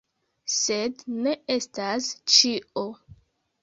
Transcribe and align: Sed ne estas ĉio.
Sed 0.53 1.05
ne 1.27 1.35
estas 1.59 2.11
ĉio. 2.39 2.91